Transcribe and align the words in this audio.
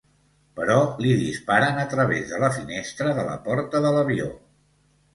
Però 0.59 0.77
li 1.05 1.11
disparen 1.25 1.79
a 1.83 1.85
través 1.93 2.33
de 2.33 2.41
la 2.47 2.51
finestra 2.57 3.15
de 3.21 3.29
la 3.31 3.39
porta 3.49 3.87
de 3.89 3.97
l'avió. 3.99 4.31